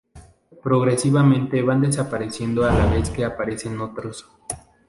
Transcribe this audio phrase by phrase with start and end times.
[0.63, 4.25] Progresivamente van desapareciendo a la vez que aparecen otros.